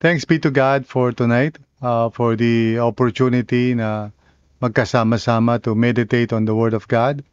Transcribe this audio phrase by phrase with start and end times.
[0.00, 4.14] Thanks be to God for tonight, uh, for the opportunity na
[4.62, 7.26] magkasama-sama to meditate on the Word of God.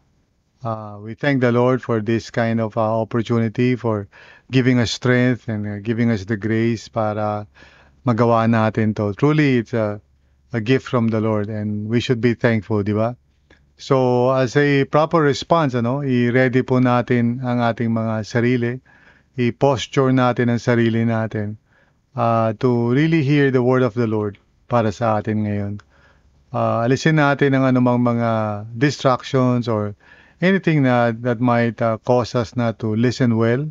[0.65, 4.07] Uh, we thank the Lord for this kind of uh, opportunity, for
[4.49, 7.45] giving us strength and uh, giving us the grace para
[8.01, 9.13] magawa natin to.
[9.13, 10.01] Truly, it's a,
[10.49, 13.13] a gift from the Lord and we should be thankful, di ba?
[13.77, 18.81] So, as a proper response, ano, i-ready po natin ang ating mga sarili,
[19.37, 21.61] i-posture natin ang sarili natin
[22.15, 25.73] uh, to really hear the word of the Lord para sa atin ngayon.
[26.55, 29.93] Uh, alisin natin ang anumang mga distractions or
[30.39, 33.67] anything na that might uh, cause us not to listen well.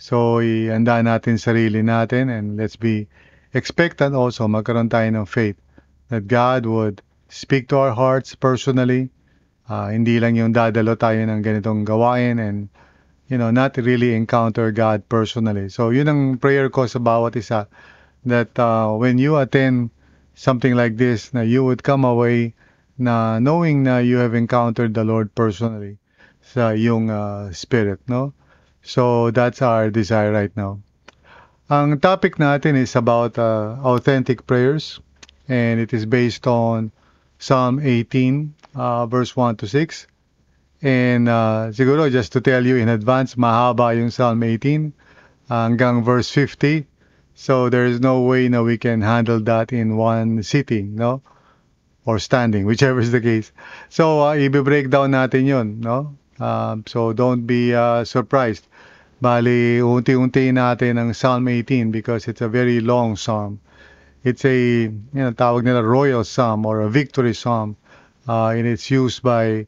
[0.00, 3.10] So, ihanda natin sarili natin and let's be
[3.52, 5.58] expectant also magkaroon tayo ng faith
[6.08, 9.10] that God would speak to our hearts personally.
[9.70, 12.70] Uh, hindi lang yung dadalo tayo ng ganitong gawain and
[13.30, 15.70] you know, not really encounter God personally.
[15.70, 17.70] So, yun ang prayer ko sa bawat isa
[18.26, 19.94] that uh, when you attend
[20.34, 22.58] something like this, na you would come away
[22.98, 26.02] na knowing na you have encountered the Lord personally
[26.42, 28.34] sa yung uh, spirit, no?
[28.82, 30.82] So, that's our desire right now.
[31.70, 34.98] Ang topic natin is about uh, authentic prayers
[35.46, 36.90] and it is based on
[37.38, 40.09] Psalm 18, uh, verse 1 to 6.
[40.82, 44.92] And uh, siguro just to tell you in advance, mahaba yung Psalm 18
[45.50, 46.86] hanggang verse 50.
[47.34, 51.22] So there is no way na we can handle that in one sitting, no?
[52.04, 53.52] Or standing, whichever is the case.
[53.88, 56.16] So uh, i-break down natin yun, no?
[56.40, 58.66] Um, so don't be uh, surprised.
[59.20, 63.60] Bali, unti-unti natin ang Psalm 18 because it's a very long psalm.
[64.24, 67.76] It's a, you know, tawag nila royal psalm or a victory psalm.
[68.28, 69.66] Uh, and it's used by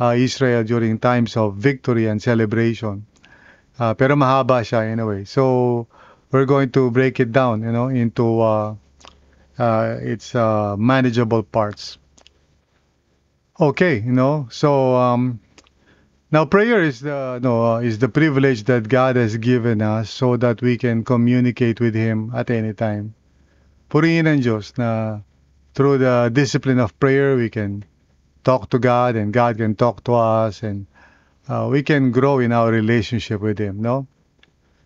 [0.00, 3.06] uh, Israel during times of victory and celebration.
[3.78, 5.24] Uh, pero mahaba siya anyway.
[5.24, 5.86] So
[6.30, 8.74] we're going to break it down, you know, into uh,
[9.58, 11.98] uh, its uh, manageable parts.
[13.60, 15.38] Okay, you know, so um,
[16.32, 20.36] now prayer is the no uh, is the privilege that God has given us so
[20.38, 23.14] that we can communicate with Him at any time.
[23.90, 25.22] Purihin ng Diyos na
[25.78, 27.86] through the discipline of prayer we can
[28.44, 30.86] talk to God and God can talk to us and
[31.48, 34.06] uh, we can grow in our relationship with Him, no?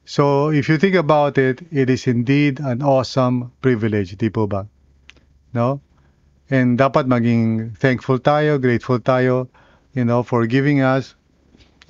[0.05, 4.67] So if you think about it, it is indeed an awesome privilege, di po ba?
[5.53, 5.83] No?
[6.49, 9.53] And dapat maging thankful tayo, grateful tayo,
[9.93, 11.15] you know, for giving us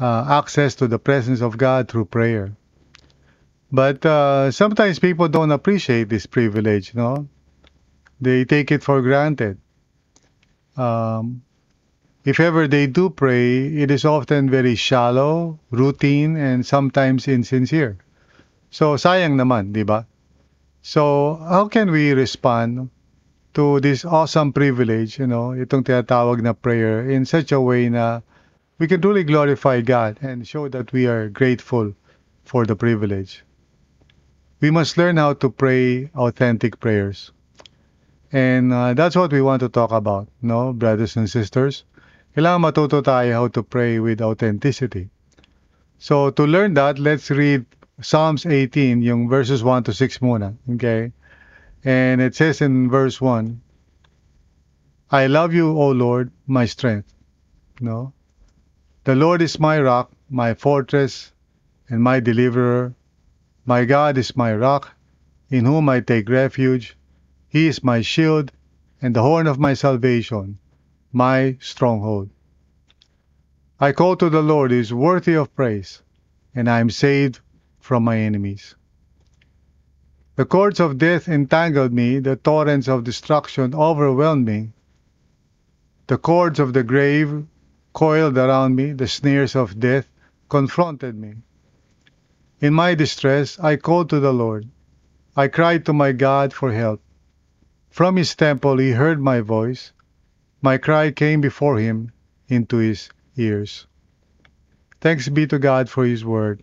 [0.00, 2.50] uh, access to the presence of God through prayer.
[3.70, 7.28] But uh, sometimes people don't appreciate this privilege, no?
[8.20, 9.62] They take it for granted.
[10.76, 11.42] Um,
[12.28, 17.96] if ever they do pray, it is often very shallow, routine, and sometimes insincere.
[18.68, 20.04] So, sayang naman, di ba?
[20.84, 22.92] So, how can we respond
[23.56, 28.20] to this awesome privilege, you know, itong tinatawag na prayer in such a way na
[28.76, 31.96] we can truly glorify God and show that we are grateful
[32.44, 33.40] for the privilege.
[34.60, 37.32] We must learn how to pray authentic prayers.
[38.30, 41.88] And uh, that's what we want to talk about, no, brothers and sisters.
[42.36, 45.08] Kailangan matuto tayo how to pray with authenticity.
[45.98, 47.64] So to learn that, let's read
[48.00, 50.54] Psalms 18, yung verses 1 to 6 muna.
[50.74, 51.12] Okay?
[51.84, 53.60] And it says in verse 1,
[55.10, 57.12] I love you, O Lord, my strength.
[57.80, 58.12] No?
[59.04, 61.32] The Lord is my rock, my fortress,
[61.88, 62.94] and my deliverer.
[63.64, 64.92] My God is my rock,
[65.48, 66.96] in whom I take refuge.
[67.48, 68.52] He is my shield
[69.00, 70.58] and the horn of my salvation,
[71.12, 72.30] my stronghold.
[73.80, 76.02] I call to the Lord He is worthy of praise,
[76.54, 77.40] and I am saved
[77.78, 78.74] from my enemies.
[80.36, 84.72] The cords of death entangled me, the torrents of destruction overwhelmed me.
[86.06, 87.46] The cords of the grave
[87.92, 90.08] coiled around me, the snares of death
[90.48, 91.34] confronted me.
[92.60, 94.68] In my distress, I called to the Lord.
[95.36, 97.00] I cried to my God for help.
[97.90, 99.92] From his temple he heard my voice.
[100.60, 102.12] My cry came before him
[102.48, 103.86] into his ears.
[105.00, 106.62] Thanks be to God for His Word.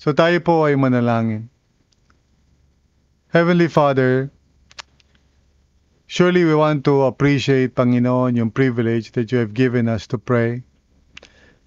[0.00, 1.52] So tayo po ay manalangin.
[3.28, 4.32] Heavenly Father,
[6.08, 10.64] surely we want to appreciate, Panginoon, yung privilege that you have given us to pray.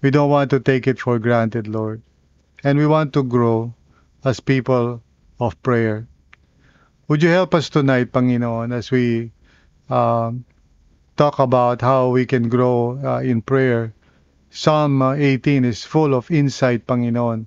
[0.02, 2.02] We don't want to take it for granted, Lord.
[2.66, 3.74] And we want to grow
[4.24, 5.02] as people
[5.38, 6.10] of prayer.
[7.06, 9.30] Would you help us tonight, Panginoon, as we
[9.86, 10.42] um,
[11.18, 13.92] talk about how we can grow uh, in prayer?
[14.50, 17.46] Psalm uh, 18 is full of insight, Panginoon,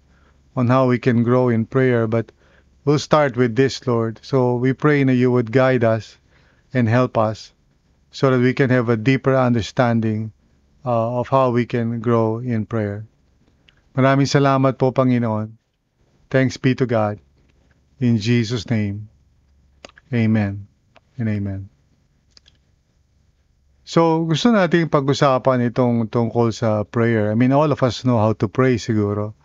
[0.55, 2.05] on how we can grow in prayer.
[2.05, 2.31] But
[2.83, 4.19] we'll start with this, Lord.
[4.21, 6.17] So we pray that you would guide us
[6.73, 7.53] and help us
[8.11, 10.33] so that we can have a deeper understanding
[10.85, 13.07] uh, of how we can grow in prayer.
[13.95, 15.55] Maraming salamat po, Panginoon.
[16.29, 17.19] Thanks be to God.
[17.99, 19.07] In Jesus' name,
[20.11, 20.67] Amen
[21.17, 21.70] and Amen.
[23.91, 27.27] So, gusto nating pag-usapan itong tungkol sa prayer.
[27.27, 29.35] I mean, all of us know how to pray siguro.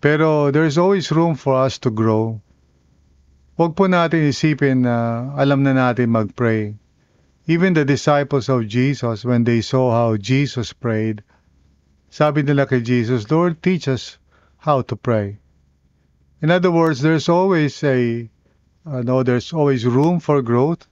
[0.00, 2.40] Pero there's always room for us to grow.
[3.60, 6.72] Huwag po natin isipin na alam na natin mag-pray.
[7.44, 11.20] Even the disciples of Jesus, when they saw how Jesus prayed,
[12.08, 14.16] sabi nila kay Jesus, Lord, teach us
[14.56, 15.36] how to pray.
[16.40, 18.24] In other words, there's always a,
[18.88, 20.88] uh, no, there's always room for growth.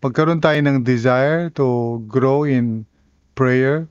[0.00, 2.88] Magkaroon tayo ng desire to grow in
[3.36, 3.84] prayer.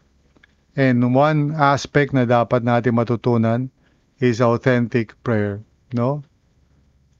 [0.74, 3.70] And one aspect na dapat natin matutunan
[4.18, 5.62] is authentic prayer,
[5.94, 6.26] no?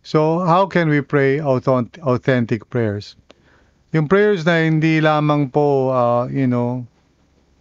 [0.02, 3.14] So, how can we pray authentic, prayers?
[3.94, 6.88] Yung prayers na hindi lamang po, uh, you know,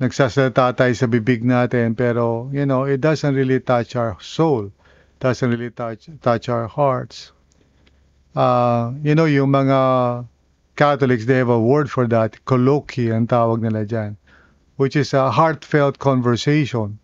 [0.01, 4.71] nagsasalita tayo sa bibig natin, pero, you know, it doesn't really touch our soul.
[5.19, 7.37] Doesn't really touch, touch our hearts.
[8.33, 9.81] Uh, you know, yung mga
[10.79, 14.15] Catholics, they have a word for that, colloquy ang tawag nila dyan,
[14.79, 17.03] which is a heartfelt conversation.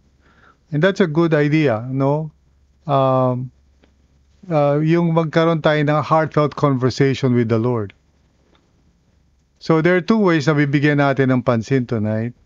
[0.70, 2.30] And that's a good idea, no?
[2.86, 3.50] Um,
[4.46, 7.90] uh, yung magkaroon tayo ng heartfelt conversation with the Lord.
[9.58, 12.38] So there are two ways na bibigyan natin ng pansin tonight.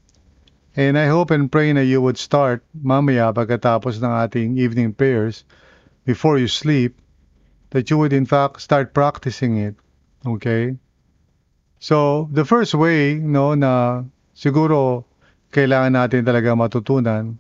[0.79, 5.45] And I hope and pray na you would start mamaya pagkatapos ng ating evening prayers
[6.09, 6.97] before you sleep,
[7.77, 9.77] that you would in fact start practicing it.
[10.25, 10.79] Okay?
[11.79, 14.03] So, the first way, no, na
[14.35, 15.07] siguro
[15.55, 17.39] kailangan natin talaga matutunan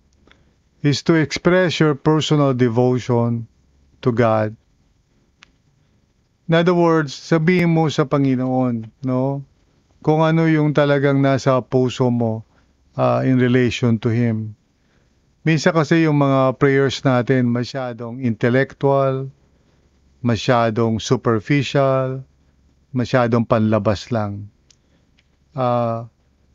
[0.82, 3.50] is to express your personal devotion
[4.00, 4.54] to God.
[6.48, 9.42] In other words, sabihin mo sa Panginoon, no,
[10.00, 12.46] kung ano yung talagang nasa puso mo
[12.94, 14.54] uh, in relation to Him.
[15.42, 19.28] Minsan kasi yung mga prayers natin masyadong intellectual,
[20.22, 22.22] masyadong superficial,
[22.94, 24.48] masyadong panlabas lang.
[25.56, 26.06] Uh,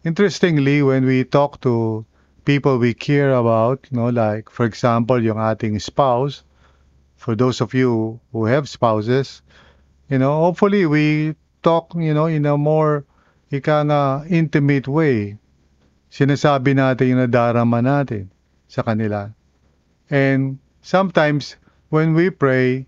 [0.03, 2.05] interestingly, when we talk to
[2.45, 6.43] people we care about, you know, like for example, yung ating spouse,
[7.15, 9.41] for those of you who have spouses,
[10.09, 13.05] you know, hopefully we talk, you know, in a more
[13.51, 15.37] ika nga intimate way.
[16.11, 18.29] Sinasabi natin yung nadarama natin
[18.67, 19.33] sa kanila.
[20.11, 21.55] And sometimes
[21.89, 22.85] when we pray,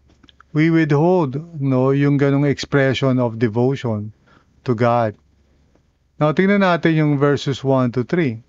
[0.56, 4.16] we withhold no yung ganong expression of devotion
[4.64, 5.20] to God.
[6.16, 8.40] Now tingnan natin yung verses 1 to 3.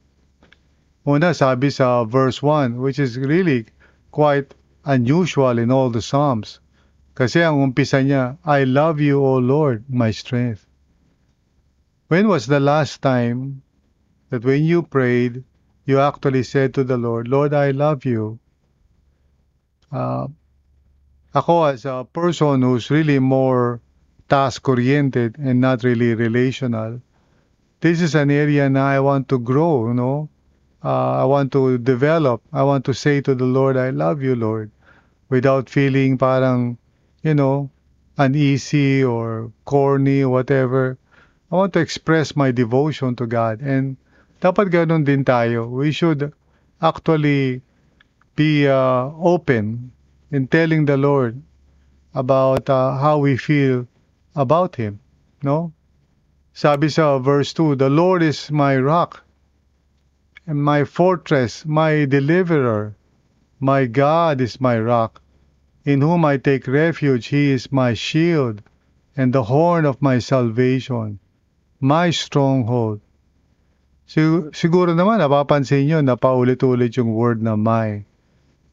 [1.02, 3.66] Una sabi sa verse 1 which is really
[4.14, 4.54] quite
[4.86, 6.62] unusual in all the Psalms.
[7.18, 10.62] Kasi ang umpisa niya, I love you, O Lord, my strength.
[12.06, 13.66] When was the last time
[14.30, 15.42] that when you prayed,
[15.90, 18.38] you actually said to the Lord, Lord, I love you?
[19.90, 20.30] Uh,
[21.36, 23.84] ako as a person who's really more
[24.32, 26.96] task-oriented and not really relational,
[27.84, 30.32] this is an area na I want to grow, you know.
[30.80, 32.40] Uh, I want to develop.
[32.56, 34.70] I want to say to the Lord, I love you, Lord,
[35.28, 36.78] without feeling parang,
[37.20, 37.68] you know,
[38.16, 40.96] uneasy or corny or whatever.
[41.52, 43.60] I want to express my devotion to God.
[43.60, 44.00] And
[44.40, 45.68] dapat ganun din tayo.
[45.68, 46.32] We should
[46.80, 47.60] actually
[48.40, 49.92] be uh, open
[50.30, 51.42] in telling the Lord
[52.14, 53.86] about uh, how we feel
[54.34, 55.00] about Him.
[55.42, 55.72] No?
[56.52, 59.22] Sabi sa verse 2, The Lord is my rock
[60.46, 62.96] and my fortress, my deliverer.
[63.60, 65.20] My God is my rock,
[65.84, 67.26] in whom I take refuge.
[67.26, 68.62] He is my shield
[69.16, 71.18] and the horn of my salvation,
[71.80, 73.00] my stronghold.
[74.06, 78.04] Sig- siguro naman napapansin nyo na paulit-ulit yung word na my.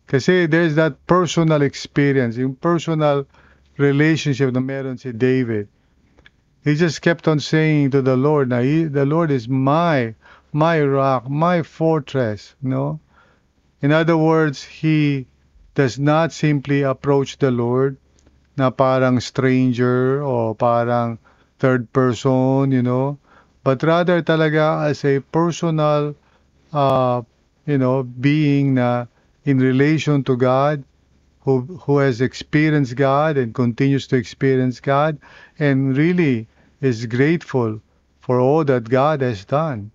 [0.08, 3.26] Kasi there's that personal experience, yung personal
[3.78, 5.68] relationship na meron si David.
[6.64, 10.16] He just kept on saying to the Lord na he, the Lord is my,
[10.54, 13.00] my rock, my fortress, no?
[13.82, 15.28] In other words, he
[15.76, 17.98] does not simply approach the Lord
[18.56, 21.18] na parang stranger o parang
[21.60, 23.18] third person, you know,
[23.64, 26.16] but rather talaga as a personal,
[26.72, 27.22] uh,
[27.66, 29.08] you know, being na
[29.46, 30.84] in relation to God,
[31.42, 35.20] who who has experienced God and continues to experience God,
[35.60, 36.48] and really
[36.80, 37.82] is grateful
[38.20, 39.92] for all that God has done.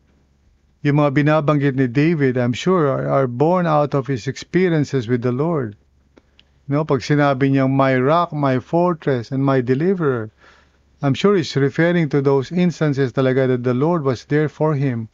[0.85, 5.23] Yung mga binabanggit ni David, I'm sure, are, are born out of his experiences with
[5.23, 5.75] the Lord.
[6.69, 10.31] No, pag sinabi niyang my rock, my fortress, and my deliverer,
[11.01, 15.09] I'm sure he's referring to those instances talaga that the Lord was there for him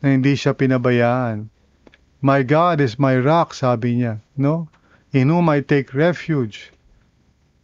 [0.00, 1.50] na hindi siya pinabayaan.
[2.20, 4.68] My God is my rock, sabi niya, no?
[5.16, 6.70] In whom I take refuge.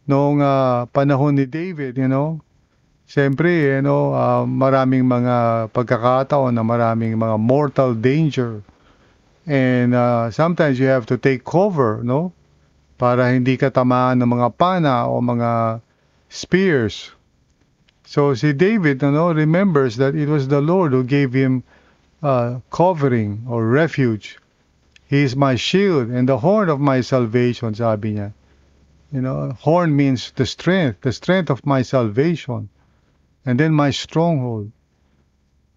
[0.09, 2.41] Noong uh, panahon ni David, you know,
[3.07, 8.59] Siyempre, you know, uh, maraming mga pagkakataon na maraming mga mortal danger.
[9.47, 12.35] And uh, sometimes you have to take cover, no?
[12.99, 15.79] Para hindi ka tamaan ng mga pana o mga
[16.27, 17.15] spears.
[18.03, 21.63] So si David, you know, remembers that it was the Lord who gave him
[22.19, 24.35] uh, covering or refuge.
[25.07, 28.33] He is my shield and the horn of my salvation, sabi niya.
[29.11, 32.67] You know, horn means the strength, the strength of my salvation
[33.45, 34.71] and then my stronghold.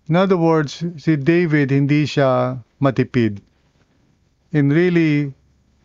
[0.09, 3.39] In other words, si David hindi siya matipid
[4.51, 5.33] in really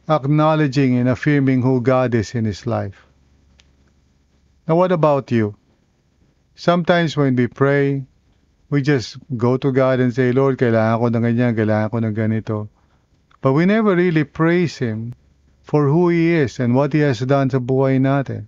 [0.10, 3.06] acknowledging and affirming who God is in his life.
[4.68, 5.54] Now what about you?
[6.56, 8.06] Sometimes when we pray,
[8.72, 12.16] we just go to God and say, Lord, kailangan ko ng ganyan, kailangan ko ng
[12.18, 12.58] ganito.
[13.46, 15.14] But we never really praise Him
[15.62, 18.48] for who He is and what He has done sa buhay natin.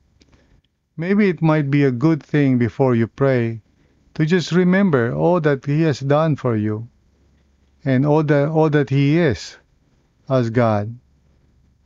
[0.97, 3.61] Maybe it might be a good thing before you pray
[4.15, 6.89] to just remember all that He has done for you
[7.85, 9.57] and all that, all that He is
[10.27, 10.97] as God.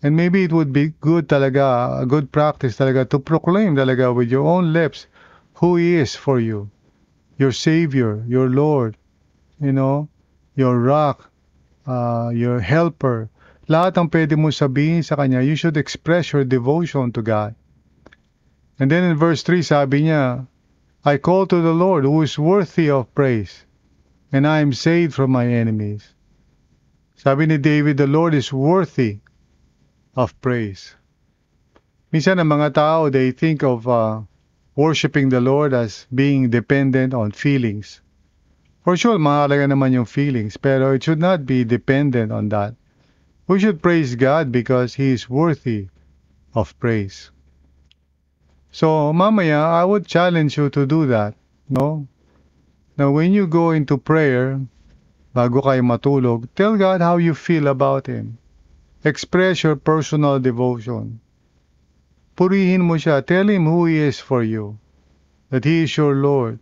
[0.02, 4.32] And maybe it would be good talaga, a good practice talaga to proclaim talaga with
[4.32, 5.08] your own lips
[5.56, 6.72] who He is for you.
[7.38, 8.96] Your Savior, your Lord,
[9.60, 10.08] you know,
[10.56, 11.30] your rock,
[11.88, 13.30] uh, your helper.
[13.70, 17.56] Lahat ang pwede mo sabihin sa Kanya, you should express your devotion to God.
[18.82, 20.48] And then in verse 3, sabi niya,
[21.06, 23.66] I call to the Lord who is worthy of praise,
[24.30, 26.14] and I am saved from my enemies.
[27.18, 29.22] Sabi ni David, the Lord is worthy
[30.18, 30.98] of praise.
[32.12, 34.26] Minsan ang mga tao, they think of uh,
[34.76, 38.02] worshiping the Lord as being dependent on feelings.
[38.82, 42.74] For sure, mahalaga naman yung feelings, pero it should not be dependent on that.
[43.46, 45.94] We should praise God because He is worthy
[46.58, 47.30] of praise.
[48.72, 51.36] So, mamaya, I would challenge you to do that,
[51.70, 52.08] no?
[52.98, 54.58] Now, when you go into prayer,
[55.36, 58.42] bago kayo matulog, tell God how you feel about Him.
[59.04, 61.22] Express your personal devotion.
[62.34, 63.22] Purihin mo siya.
[63.22, 64.80] Tell Him who He is for you.
[65.54, 66.58] That He is your Lord.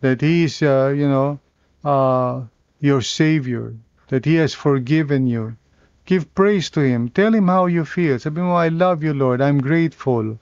[0.00, 1.40] That He is, uh, you know,
[1.84, 2.44] uh,
[2.80, 3.74] your Savior.
[4.08, 5.56] That He has forgiven you.
[6.04, 7.08] Give praise to Him.
[7.08, 8.18] Tell Him how you feel.
[8.18, 9.40] Sabi mo, I love you, Lord.
[9.40, 10.38] I'm grateful.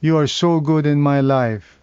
[0.00, 1.80] You are so good in my life.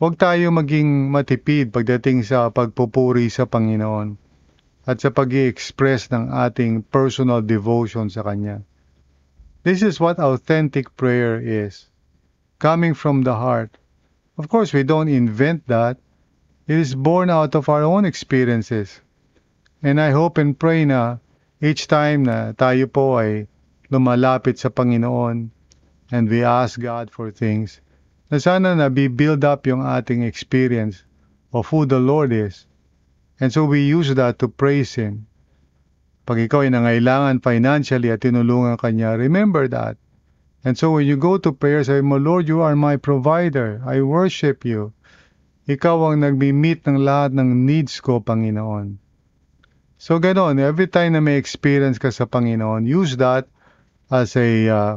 [0.00, 4.16] Huwag tayo maging matipid pagdating sa pagpupuri sa Panginoon
[4.88, 8.64] at sa pag express ng ating personal devotion sa Kanya.
[9.60, 11.92] This is what authentic prayer is.
[12.56, 13.76] Coming from the heart.
[14.40, 16.00] Of course, we don't invent that.
[16.64, 19.04] It is born out of our own experiences.
[19.84, 21.20] And I hope and pray na
[21.60, 23.52] each time na tayo po ay
[23.92, 25.52] lumalapit sa Panginoon,
[26.08, 27.84] and we ask God for things,
[28.32, 31.04] na sana na be-build up yung ating experience
[31.52, 32.64] of who the Lord is.
[33.44, 35.28] And so we use that to praise Him.
[36.24, 40.00] Pag ikaw ay nangailangan financially at tinulungan ka niya, remember that.
[40.64, 43.80] And so when you go to prayer, say mo, Lord, you are my provider.
[43.84, 44.92] I worship you.
[45.68, 49.00] Ikaw ang nagmi-meet ng lahat ng needs ko, Panginoon.
[49.96, 53.48] So ganon, every time na may experience ka sa Panginoon, use that
[54.10, 54.94] as a uh,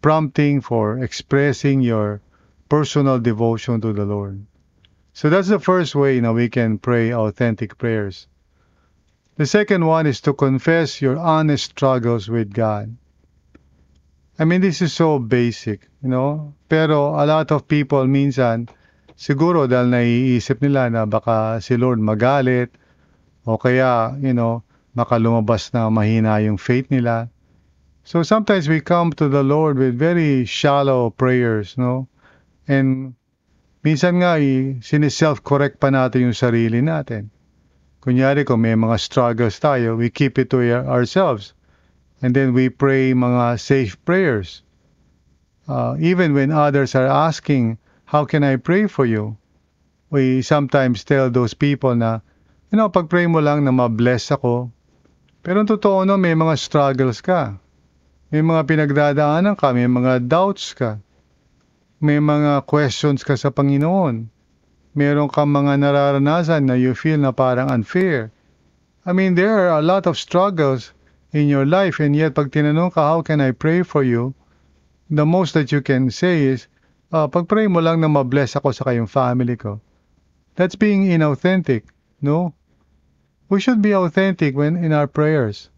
[0.00, 2.20] prompting for expressing your
[2.68, 4.44] personal devotion to the Lord.
[5.12, 8.28] So that's the first way you we can pray authentic prayers.
[9.36, 12.96] The second one is to confess your honest struggles with God.
[14.42, 18.66] I mean, this is so basic, you know, pero a lot of people minsan,
[19.14, 22.74] siguro dahil naiisip nila na baka si Lord magalit,
[23.46, 24.66] o kaya, you know,
[24.98, 27.30] baka lumabas na mahina yung faith nila.
[28.02, 32.10] So sometimes we come to the Lord with very shallow prayers, no?
[32.66, 33.14] And
[33.86, 34.42] minsan nga,
[34.82, 37.30] siniself-correct pa natin yung sarili natin.
[38.02, 41.54] Kunyari, kung may mga struggles tayo, we keep it to ourselves.
[42.22, 44.62] And then we pray mga safe prayers.
[45.66, 49.36] Uh, even when others are asking, how can I pray for you?
[50.06, 52.22] We sometimes tell those people na,
[52.70, 54.70] you know, pag-pray mo lang na ma-bless ako.
[55.42, 57.58] Pero totoo no, may mga struggles ka.
[58.30, 61.02] May mga pinagdadaanan ka, may mga doubts ka.
[61.98, 64.30] May mga questions ka sa Panginoon.
[64.94, 68.30] Meron kang mga nararanasan na you feel na parang unfair.
[69.02, 70.94] I mean, there are a lot of struggles
[71.32, 74.36] in your life and yet pag tinanong ka, how can I pray for you?
[75.08, 76.68] The most that you can say is,
[77.12, 79.80] uh, pag-pray mo lang na ma-bless ako sa kayong family ko.
[80.56, 81.88] That's being inauthentic,
[82.20, 82.52] no?
[83.48, 85.72] We should be authentic when in our prayers.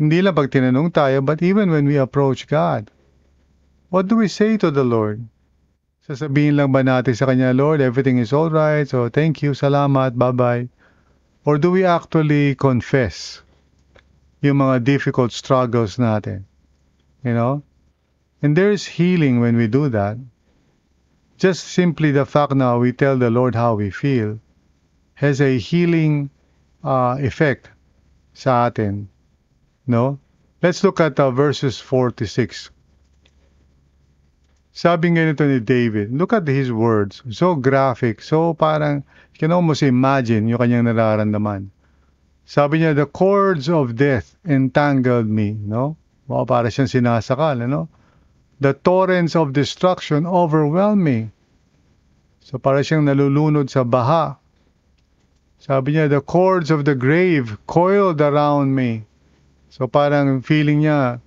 [0.00, 2.88] Hindi lang pag tinanong tayo, but even when we approach God.
[3.92, 5.20] What do we say to the Lord?
[6.08, 10.16] Sasabihin lang ba natin sa Kanya, Lord, everything is all right, so thank you, salamat,
[10.16, 10.72] bye-bye.
[11.44, 13.44] Or do we actually confess
[14.42, 16.44] yung mga difficult struggles natin?
[17.24, 17.62] You know?
[18.42, 20.18] And there's healing when we do that.
[21.38, 24.42] Just simply the fact now we tell the Lord how we feel
[25.14, 26.30] has a healing
[26.82, 27.70] uh, effect
[28.34, 29.08] sa atin.
[29.86, 30.18] No?
[30.62, 32.70] Let's look at uh, verses 4 to 6.
[34.72, 37.22] Sabi nga nito ni David, look at his words.
[37.30, 38.22] So graphic.
[38.22, 41.68] So parang, you can almost imagine yung kanyang nararamdaman.
[42.44, 45.54] Sabi niya, the cords of death entangled me.
[45.54, 45.96] No?
[46.26, 47.62] Wow, para siyang sinasakal.
[47.62, 47.88] Ano?
[48.60, 51.30] The torrents of destruction overwhelmed me.
[52.40, 54.38] So para siyang nalulunod sa baha.
[55.62, 59.06] Sabi niya, the cords of the grave coiled around me.
[59.70, 61.22] So parang feeling niya,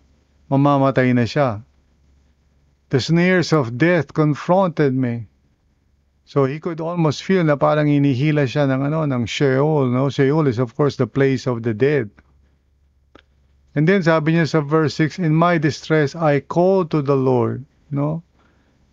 [0.51, 1.63] mamamatay na siya.
[2.89, 5.27] The snares of death confronted me.
[6.25, 10.09] So he could almost feel na parang inihila siya ng ano ng Sheol, no?
[10.09, 12.09] Sheol is of course the place of the dead.
[13.77, 17.65] And then sabi niya sa verse 6, in my distress I called to the Lord,
[17.93, 18.25] no?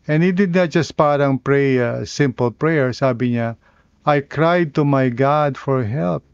[0.04, 3.56] And he did not just parang pray a simple prayer, sabi niya,
[4.04, 6.26] I cried to my God for help.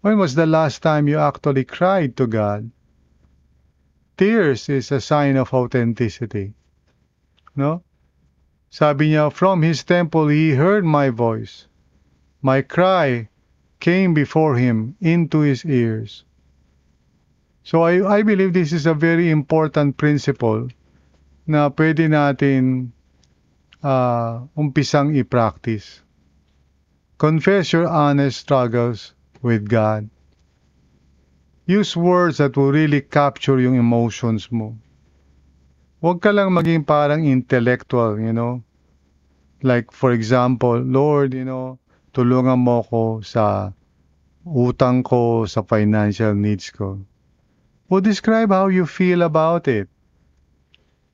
[0.00, 2.70] When was the last time you actually cried to God?
[4.16, 6.54] Tears is a sign of authenticity.
[7.54, 7.82] No?
[8.72, 11.68] Sabi niya, from his temple he heard my voice.
[12.40, 13.28] My cry
[13.84, 16.24] came before him into his ears.
[17.62, 20.72] So I, I believe this is a very important principle
[21.44, 22.96] na pwede natin
[23.84, 26.00] uh, umpisang i-practice.
[27.20, 29.12] Confess your honest struggles
[29.44, 30.08] with God.
[31.68, 34.80] Use words that will really capture yung emotions mo.
[36.02, 38.58] Huwag ka lang maging parang intellectual, you know.
[39.62, 41.78] Like, for example, Lord, you know,
[42.10, 43.70] tulungan mo ko sa
[44.42, 46.98] utang ko, sa financial needs ko.
[47.86, 49.86] Well, describe how you feel about it.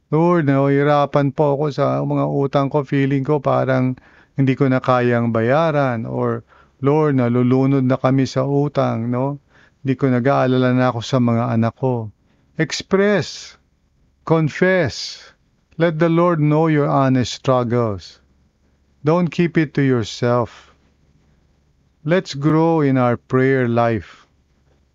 [0.08, 2.80] Lord, nahihirapan po ako sa mga utang ko.
[2.80, 3.92] Feeling ko parang
[4.40, 6.08] hindi ko na kayang bayaran.
[6.08, 6.48] Or,
[6.80, 9.36] Lord, nalulunod na kami sa utang, no?
[9.84, 12.08] Hindi ko nag-aalala na ako sa mga anak ko.
[12.56, 13.57] Express.
[14.28, 15.32] Confess.
[15.80, 18.20] Let the Lord know your honest struggles.
[19.00, 20.76] Don't keep it to yourself.
[22.04, 24.28] Let's grow in our prayer life.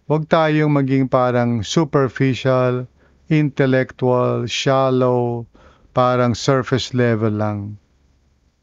[0.06, 2.86] Huwag tayong maging parang superficial,
[3.26, 5.50] intellectual, shallow,
[5.98, 7.82] parang surface level lang.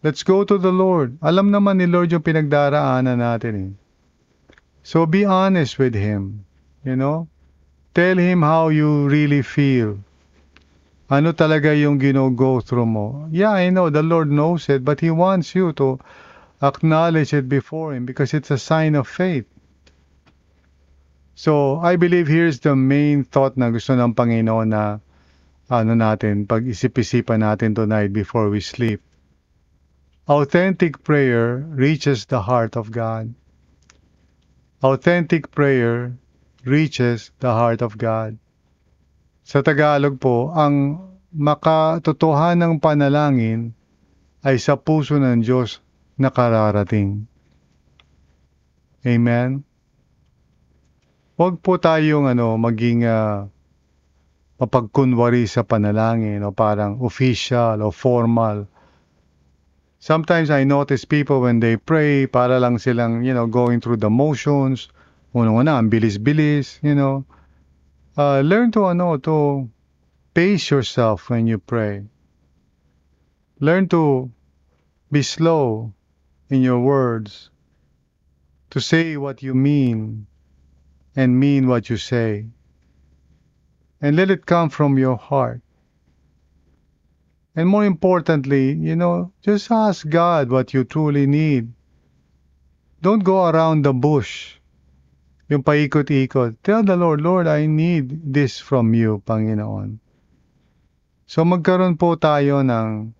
[0.06, 1.18] Let's go to the Lord.
[1.18, 3.70] Alam naman ni Lord yung pinagdaraanan natin eh.
[4.86, 6.46] So be honest with Him.
[6.86, 7.26] You know?
[7.90, 9.98] Tell Him how you really feel.
[11.10, 13.26] Ano talaga yung gino-go through mo.
[13.34, 15.98] Yeah, I know, the Lord knows it, but He wants you to
[16.62, 19.50] acknowledge it before Him because it's a sign of faith.
[21.34, 25.02] So, I believe here's the main thought na gusto ng Panginoon na
[25.66, 29.02] ano natin, pag-isip-isipan natin tonight before we sleep.
[30.30, 33.34] Authentic prayer reaches the heart of God.
[34.78, 36.14] Authentic prayer
[36.62, 38.38] reaches the heart of God.
[39.50, 41.02] Sa Tagalog po, ang
[41.34, 43.74] makatotohanang panalangin
[44.46, 45.82] ay sa puso ng Diyos
[46.22, 47.26] nakararating.
[49.02, 49.66] Amen?
[51.34, 53.50] Huwag po tayong ano, maging uh,
[54.62, 58.70] mapagkunwari sa panalangin o parang official o formal.
[59.98, 64.14] Sometimes I notice people when they pray, para lang silang, you know, going through the
[64.14, 64.94] motions.
[65.34, 67.26] Unang-una, ang bilis-bilis, you know.
[68.20, 69.70] Uh, learn to, know to
[70.34, 72.04] pace yourself when you pray.
[73.60, 74.30] Learn to
[75.10, 75.94] be slow
[76.50, 77.48] in your words,
[78.68, 80.26] to say what you mean,
[81.16, 82.44] and mean what you say.
[84.02, 85.62] And let it come from your heart.
[87.56, 91.72] And more importantly, you know, just ask God what you truly need.
[93.00, 94.59] Don't go around the bush.
[95.50, 96.62] Yung paikot-ikot.
[96.62, 99.98] Tell the Lord, Lord, I need this from you, Panginoon.
[101.26, 103.14] So magkaroon po tayo ng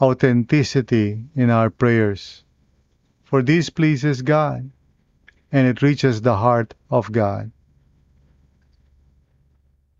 [0.00, 2.44] authenticity in our prayers.
[3.28, 4.72] For this pleases God,
[5.52, 7.52] and it reaches the heart of God.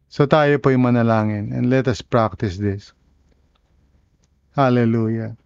[0.09, 2.97] So tayo po yung manalangin, and let us practice this.
[4.57, 5.37] Hallelujah.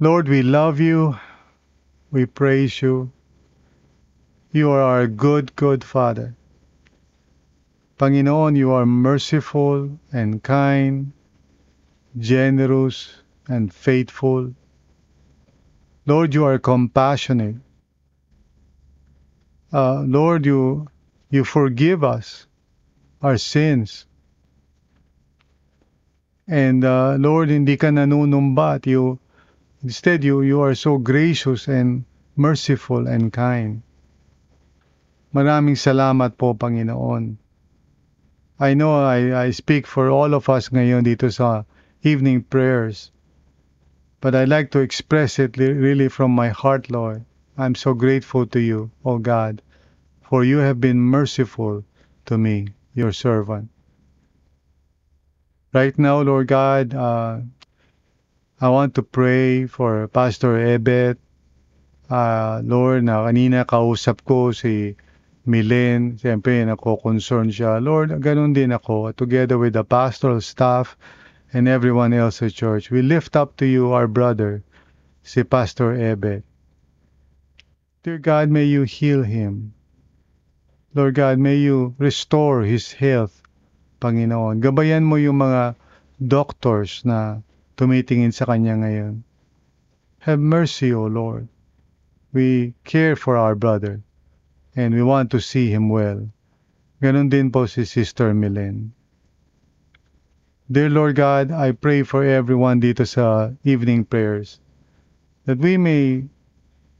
[0.00, 1.16] Lord, we love you.
[2.10, 3.12] We praise you.
[4.50, 6.34] You are our good, good Father.
[7.98, 11.12] Panginoon, you are merciful and kind,
[12.18, 13.14] generous
[13.46, 14.54] and faithful.
[16.06, 17.56] Lord, you are compassionate.
[19.72, 20.88] Uh, Lord, you
[21.30, 22.46] you forgive us
[23.22, 24.06] our sins.
[26.48, 29.20] And uh, Lord, hindi ka nanunumba at you
[29.82, 32.04] Instead, you, you are so gracious and
[32.36, 33.80] merciful and kind.
[35.32, 37.38] Maraming salamat po, Panginoon.
[38.60, 41.64] I know I, I speak for all of us ngayon dito sa
[42.04, 43.08] evening prayers.
[44.20, 47.24] But I like to express it really from my heart, Lord.
[47.56, 49.62] I'm so grateful to you, O God,
[50.20, 51.84] for you have been merciful
[52.26, 53.72] to me, your servant.
[55.72, 57.40] Right now, Lord God, uh,
[58.60, 61.16] I want to pray for Pastor Ebet.
[62.12, 65.00] Uh, Lord, na kanina kausap ko si
[65.48, 67.80] Milen, siyempre nako-concern siya.
[67.80, 70.92] Lord, ganun din ako, together with the pastoral staff
[71.56, 72.92] and everyone else at church.
[72.92, 74.60] We lift up to you our brother,
[75.24, 76.44] si Pastor Ebet.
[78.04, 79.72] Dear God, may you heal him.
[80.92, 83.40] Lord God, may you restore his health,
[84.04, 84.60] Panginoon.
[84.60, 85.80] Gabayan mo yung mga
[86.20, 87.40] doctors na
[87.80, 89.24] tumitingin sa Kanya ngayon.
[90.28, 91.48] Have mercy, O Lord.
[92.28, 94.04] We care for our brother
[94.76, 96.28] and we want to see him well.
[97.00, 98.92] Ganon din po si Sister Milen.
[100.68, 104.60] Dear Lord God, I pray for everyone dito sa evening prayers
[105.48, 106.28] that we may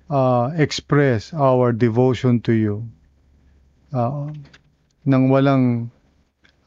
[0.09, 2.89] uh, express our devotion to you
[3.93, 4.33] uh,
[5.05, 5.93] nang walang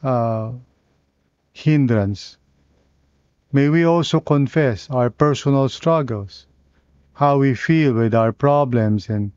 [0.06, 0.54] uh,
[1.52, 2.38] hindrance
[3.54, 6.48] May we also confess our personal struggles,
[7.14, 9.32] how we feel with our problems and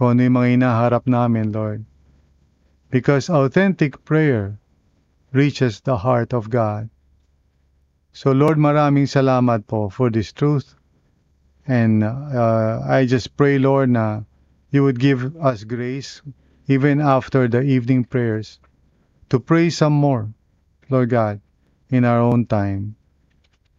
[0.00, 1.84] kung ano yung mga namin, Lord.
[2.88, 4.58] Because authentic prayer
[5.36, 6.88] reaches the heart of God.
[8.16, 10.74] So Lord, maraming salamat po for this truth.
[11.68, 14.24] And uh, I just pray, Lord, na
[14.72, 16.22] you would give us grace
[16.72, 18.60] even after the evening prayers
[19.28, 20.32] to pray some more,
[20.88, 21.44] Lord God,
[21.92, 22.97] in our own time.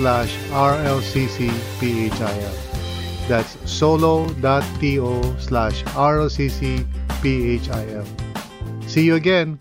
[0.00, 2.08] slash rlccphil.
[3.28, 6.86] That's solo.to slash rlccphil.
[8.88, 9.60] See you again.